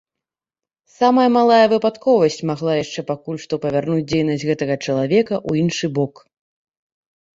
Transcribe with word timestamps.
Самая 0.99 1.25
малая 1.37 1.65
выпадковасць 1.73 2.39
магла 2.51 2.73
яшчэ 2.83 2.99
пакуль 3.11 3.39
што 3.45 3.53
павярнуць 3.67 4.09
дзейнасць 4.15 4.47
гэтага 4.51 4.81
чалавека 4.85 5.35
ў 5.49 5.65
іншы 5.65 5.85
бок. 5.99 6.13